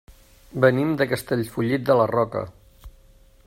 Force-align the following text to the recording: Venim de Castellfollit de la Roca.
Venim 0.63 0.93
de 1.01 1.07
Castellfollit 1.11 1.85
de 1.91 1.99
la 2.01 2.11
Roca. 2.13 2.43